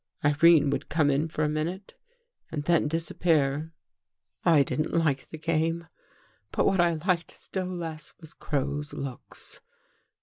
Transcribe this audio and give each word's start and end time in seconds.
Irene 0.25 0.71
would 0.71 0.89
come 0.89 1.11
in 1.11 1.27
for 1.27 1.43
a 1.43 1.47
minute 1.47 1.93
and 2.51 2.63
then 2.63 2.87
disappear." 2.87 3.71
I 4.57 4.63
didn't 4.63 4.95
like 4.95 5.29
the 5.29 5.37
game, 5.37 5.87
but 6.51 6.65
what 6.65 6.79
I 6.79 6.95
liked 6.95 7.29
still 7.29 7.67
less, 7.67 8.15
was 8.19 8.33
Crow's 8.33 8.93
looks. 8.93 9.59